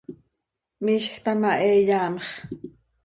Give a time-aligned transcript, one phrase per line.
[0.83, 2.27] Miizj taa ma, he iyaamx.